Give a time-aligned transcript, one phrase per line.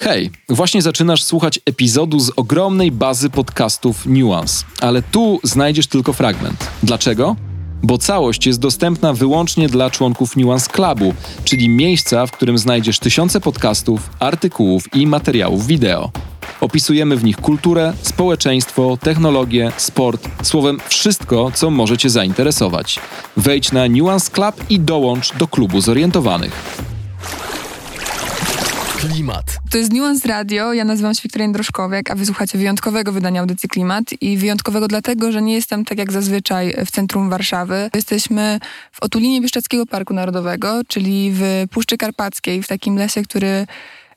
[0.00, 6.70] Hej, właśnie zaczynasz słuchać epizodu z ogromnej bazy podcastów Nuance, ale tu znajdziesz tylko fragment.
[6.82, 7.36] Dlaczego?
[7.82, 11.14] Bo całość jest dostępna wyłącznie dla członków Nuance Clubu,
[11.44, 16.10] czyli miejsca, w którym znajdziesz tysiące podcastów, artykułów i materiałów wideo.
[16.60, 22.98] Opisujemy w nich kulturę, społeczeństwo, technologię, sport, słowem wszystko, co może Cię zainteresować.
[23.36, 26.86] Wejdź na Nuance Club i dołącz do klubu zorientowanych.
[29.12, 29.58] Klimat.
[29.70, 34.04] To jest Nuance Radio, ja nazywam się Wiktoria Droszkowiak, a wysłuchacie wyjątkowego wydania audycji Klimat
[34.20, 37.90] i wyjątkowego dlatego, że nie jestem tak jak zazwyczaj w centrum Warszawy.
[37.94, 38.60] Jesteśmy
[38.92, 43.66] w otulinie Bieszczadzkiego Parku Narodowego, czyli w Puszczy Karpackiej, w takim lesie, który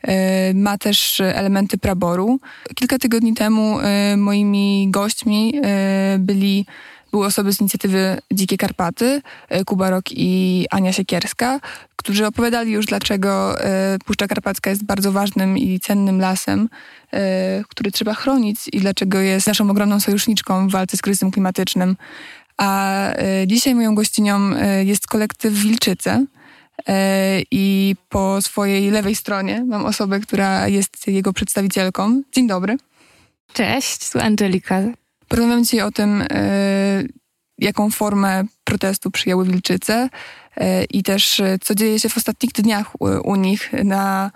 [0.01, 2.39] e, ma też elementy praboru.
[2.75, 6.65] Kilka tygodni temu e, moimi gośćmi e, byli
[7.11, 11.59] były osoby z inicjatywy Dzikie Karpaty, e, Kuba Rok i Ania Siekierska,
[11.95, 16.69] którzy opowiadali już, dlaczego e, Puszcza Karpacka jest bardzo ważnym i cennym lasem,
[17.13, 21.97] e, który trzeba chronić i dlaczego jest naszą ogromną sojuszniczką w walce z kryzysem klimatycznym.
[22.57, 23.07] A
[23.47, 24.39] dzisiaj moją gościnią
[24.85, 26.25] jest kolektyw Wilczyce.
[27.51, 32.21] I po swojej lewej stronie mam osobę, która jest jego przedstawicielką.
[32.35, 32.77] Dzień dobry.
[33.53, 34.81] Cześć, tu Angelika.
[35.29, 36.27] Porozmawiam dzisiaj o tym, e,
[37.57, 40.09] jaką formę protestu przyjęły Wilczyce
[40.57, 44.31] e, i też e, co dzieje się w ostatnich dniach u, nich na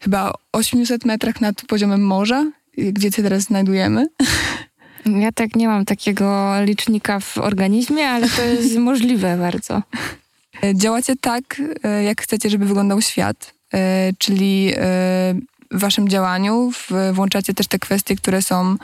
[0.00, 4.06] chyba 800 metrach nad poziomem morza, gdzie się teraz znajdujemy.
[5.06, 9.82] Ja tak nie mam takiego licznika w organizmie, ale to jest możliwe bardzo.
[10.74, 11.62] Działacie tak,
[12.04, 13.54] jak chcecie, żeby wyglądał świat,
[14.18, 14.72] czyli
[15.70, 16.70] w waszym działaniu
[17.12, 18.76] włączacie też te kwestie, które są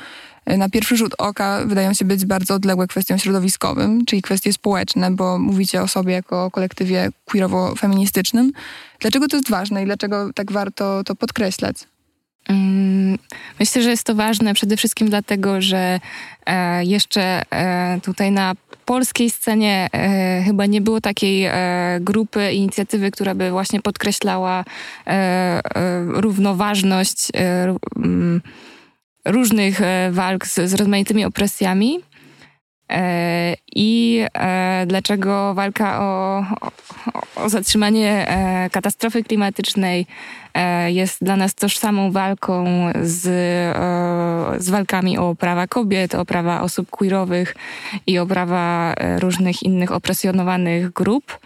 [0.46, 5.38] na pierwszy rzut oka wydają się być bardzo odległe kwestiom środowiskowym, czyli kwestie społeczne, bo
[5.38, 8.52] mówicie o sobie jako o kolektywie queerowo-feministycznym.
[9.00, 11.76] Dlaczego to jest ważne i dlaczego tak warto to podkreślać?
[12.48, 13.18] Mm,
[13.60, 16.00] myślę, że jest to ważne przede wszystkim dlatego, że
[16.46, 21.50] e, jeszcze e, tutaj na polskiej scenie e, chyba nie było takiej
[22.00, 24.64] grupy, inicjatywy, która by właśnie podkreślała
[26.08, 27.28] równoważność
[27.96, 28.40] mm,
[29.24, 32.00] różnych e, walk z, z rozmaitymi opresjami.
[32.92, 38.26] E, I e, dlaczego walka o, o, o zatrzymanie
[38.72, 40.06] katastrofy klimatycznej
[40.86, 42.64] jest dla nas tożsamą walką
[43.02, 43.22] z,
[44.62, 47.54] z walkami o prawa kobiet, o prawa osób queerowych
[48.06, 51.38] i o prawa różnych innych opresjonowanych grup.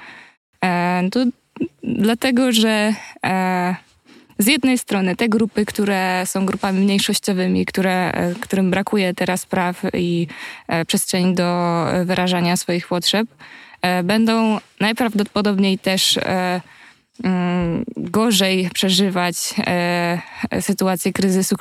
[1.13, 1.21] To
[1.83, 2.93] dlatego, że
[4.39, 9.83] z jednej strony te grupy, które są grupami mniejszościowymi, które, e, którym brakuje teraz praw
[9.95, 10.27] i
[10.69, 13.29] e, przestrzeni do wyrażania swoich potrzeb,
[13.83, 16.19] e, będą najprawdopodobniej też
[17.25, 19.55] mm, gorzej przeżywać
[20.61, 21.57] sytuację kryzysu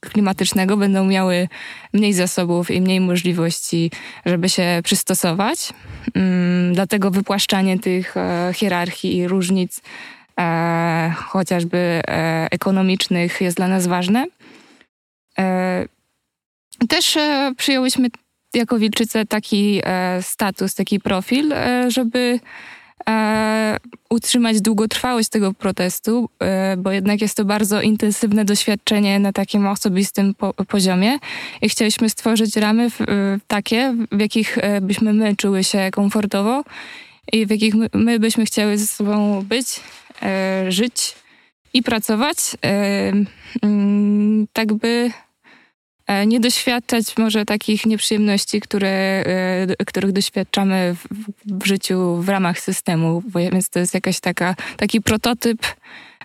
[0.00, 1.48] klimatycznego, będą miały
[1.92, 3.90] mniej zasobów i mniej możliwości,
[4.26, 5.72] żeby się przystosować.
[6.14, 8.14] Mm, dlatego wypłaszczanie tych
[8.54, 9.82] hierarchii i różnic e,
[11.16, 14.26] chociażby e, ekonomicznych jest dla nas ważne.
[15.38, 15.86] E,
[16.88, 18.08] też e, przyjęłyśmy
[18.54, 22.40] jako Wilczyce taki e, status, taki profil, e, żeby
[24.10, 26.28] utrzymać długotrwałość tego protestu,
[26.78, 31.18] bo jednak jest to bardzo intensywne doświadczenie na takim osobistym po poziomie
[31.62, 32.88] i chcieliśmy stworzyć ramy
[33.46, 36.64] takie, w jakich byśmy my czuły się komfortowo
[37.32, 39.99] i w jakich my, my byśmy chciały ze sobą być e,
[40.68, 41.14] żyć
[41.74, 43.12] i pracować, e,
[43.62, 45.10] mm, tak by
[46.06, 49.24] e, nie doświadczać może takich nieprzyjemności, które,
[49.78, 51.06] e, których doświadczamy w,
[51.58, 53.22] w, życiu w ramach systemu.
[53.52, 55.66] Więc to jest jakaś taka, taki prototyp,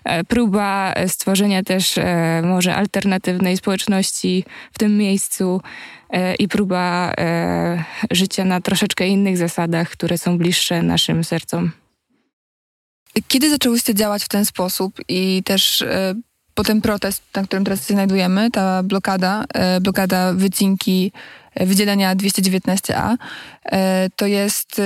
[0.04, 1.94] e, próba stworzenia też
[2.42, 5.60] może alternatywnej społeczności w tym miejscu
[6.38, 7.14] i próba
[8.10, 11.70] życia na troszeczkę innych zasadach, które są bliższe naszym sercom.
[13.28, 16.14] Kiedy zaczęłyście działać w ten sposób i też e,
[16.54, 21.12] po ten protest, na którym teraz się znajdujemy, ta blokada, e, blokada wycinki
[21.60, 23.16] wydzielenia 219A,
[24.16, 24.80] to jest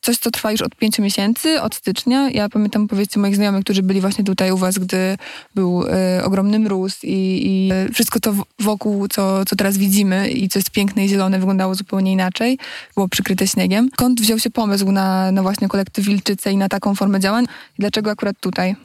[0.00, 2.30] coś, co trwa już od pięciu miesięcy, od stycznia.
[2.30, 5.16] Ja pamiętam powiedzcie moich znajomych, którzy byli właśnie tutaj u was, gdy
[5.54, 5.84] był
[6.22, 11.04] ogromny mróz i, i wszystko to wokół, co, co teraz widzimy i co jest piękne
[11.04, 12.58] i zielone, wyglądało zupełnie inaczej.
[12.94, 13.90] Było przykryte śniegiem.
[13.92, 17.46] Skąd wziął się pomysł na, na właśnie kolektyw Wilczyce i na taką formę działań?
[17.78, 18.76] Dlaczego akurat tutaj?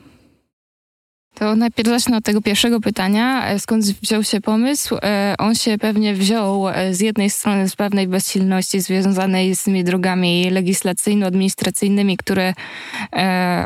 [1.35, 3.47] To najpierw zacznę od tego pierwszego pytania.
[3.47, 4.97] E, skąd wziął się pomysł?
[5.03, 9.83] E, on się pewnie wziął e, z jednej strony z pewnej bezsilności związanej z tymi
[9.83, 12.53] drogami legislacyjno-administracyjnymi, które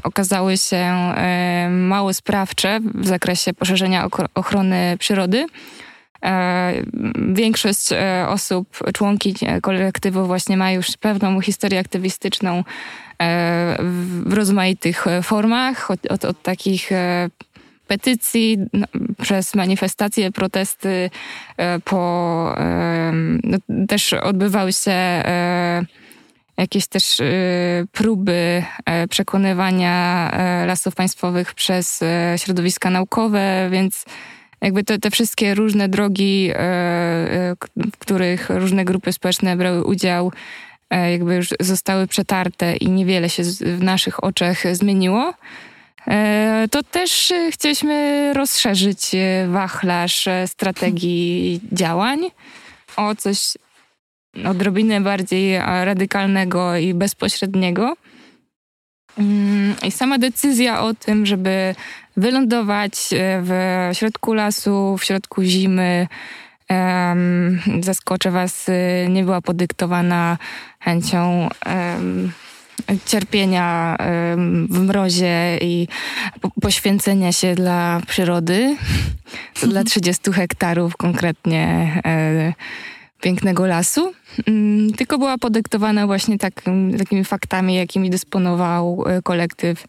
[0.03, 1.13] okazały się
[1.69, 5.45] mało sprawcze w zakresie poszerzenia ochrony przyrody.
[7.33, 7.89] Większość
[8.27, 12.63] osób, członki kolektywu właśnie ma już pewną historię aktywistyczną
[14.25, 16.89] w rozmaitych formach, od, od, od takich
[17.89, 18.87] petycji, no,
[19.21, 21.09] przez manifestacje, protesty,
[21.57, 22.55] e, po,
[23.43, 23.57] no,
[23.87, 25.85] też odbywały się e,
[26.57, 27.25] jakieś też e,
[27.91, 28.63] próby
[29.09, 30.31] przekonywania
[30.67, 32.03] lasów państwowych przez
[32.37, 34.05] środowiska naukowe, więc
[34.61, 36.51] jakby te, te wszystkie różne drogi,
[37.75, 40.31] w których różne grupy społeczne brały udział,
[40.91, 45.33] jakby już zostały przetarte i niewiele się w naszych oczach zmieniło.
[46.07, 52.19] E, to też e, chcieliśmy rozszerzyć e, wachlarz strategii działań
[52.95, 53.53] o coś
[54.45, 57.93] odrobinę bardziej radykalnego i bezpośredniego.
[59.17, 61.75] Mm, I sama decyzja o tym, żeby
[62.17, 62.93] wylądować
[63.41, 63.51] w
[63.93, 66.07] środku lasu, w środku zimy,
[67.81, 68.67] zaskoczę Was,
[69.09, 70.37] nie była podyktowana
[70.79, 71.49] chęcią
[73.05, 73.97] cierpienia
[74.69, 75.87] w mrozie i
[76.61, 78.75] poświęcenia się dla przyrody,
[79.63, 82.53] dla 30 hektarów konkretnie e,
[83.21, 84.13] pięknego lasu,
[84.47, 86.61] mm, tylko była podyktowana właśnie tak,
[86.97, 89.85] takimi faktami, jakimi dysponował e, kolektyw,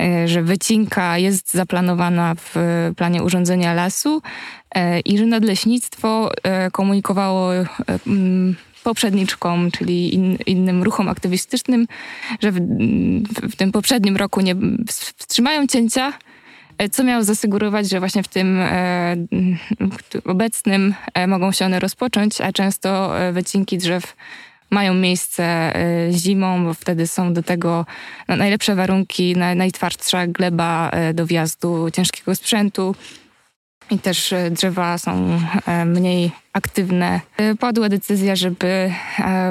[0.00, 2.54] e, że wycinka jest zaplanowana w
[2.96, 4.22] planie urządzenia lasu
[5.04, 6.30] i że nadleśnictwo
[6.72, 7.50] komunikowało
[8.86, 11.86] poprzedniczkom, czyli in, innym ruchom aktywistycznym,
[12.42, 12.60] że w,
[13.52, 14.54] w, tym poprzednim roku nie
[14.86, 16.12] wstrzymają cięcia,
[16.78, 19.16] e, co miało zasygurować, że właśnie w tym e,
[20.24, 24.16] obecnym e, mogą się one rozpocząć, a często e, wycinki drzew
[24.70, 27.86] mają miejsce e, zimą, bo wtedy są do tego
[28.28, 32.94] no, najlepsze warunki, najtwardsza gleba do wjazdu ciężkiego sprzętu
[33.90, 37.20] i też e, drzewa są e, mniej aktywne.
[37.36, 38.92] E, padła decyzja, żeby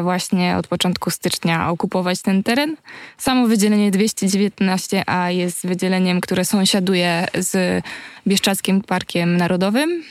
[0.03, 2.75] właśnie od początku stycznia okupować ten teren.
[3.17, 7.83] Samo wydzielenie 219A jest wydzieleniem, które sąsiaduje z
[8.27, 10.03] Bieszczackim Parkiem Narodowym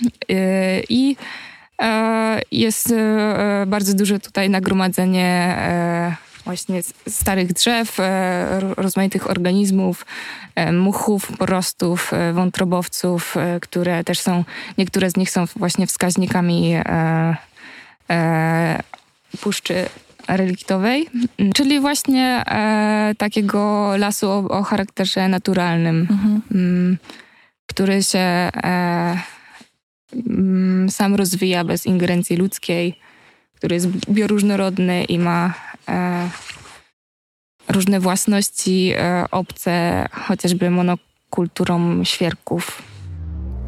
[0.89, 1.17] i
[2.53, 2.95] jest
[3.67, 5.57] bardzo duże tutaj nagromadzenie
[6.45, 10.07] właśnie starych drzew, e, rozmaitych organizmów,
[10.55, 14.45] e, muchów, porostów, e, wątrobowców, które też są,
[14.79, 16.75] niektóre z nich są właśnie wskaźnikami
[19.41, 19.87] puszczy
[20.29, 21.07] reliktowej,
[21.55, 22.45] czyli właśnie
[23.19, 26.41] takiego lasu o, o charakterze naturalnym, mhm.
[26.53, 26.99] Mm,
[27.67, 28.51] który się
[30.27, 32.99] mm, sam rozwija bez ingerencji ludzkiej,
[33.55, 35.55] który jest bioróżnorodny i ma
[37.69, 42.83] różne własności e, obce, chociażby monokulturom świerków.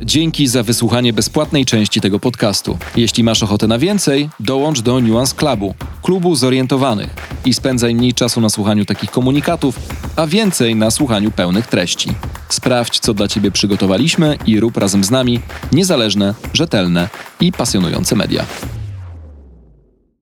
[0.03, 2.79] Dzięki za wysłuchanie bezpłatnej części tego podcastu.
[2.97, 7.15] Jeśli masz ochotę na więcej, dołącz do Nuance Clubu, klubu zorientowanych
[7.45, 9.79] i spędzaj mniej czasu na słuchaniu takich komunikatów,
[10.17, 12.11] a więcej na słuchaniu pełnych treści.
[12.49, 15.41] Sprawdź, co dla Ciebie przygotowaliśmy i rób razem z nami
[15.73, 17.09] niezależne, rzetelne
[17.41, 18.45] i pasjonujące media.